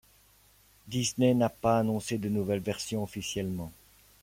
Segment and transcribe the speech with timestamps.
[0.89, 3.71] Disney n'a pas annoncé de nouvelle version officiellement.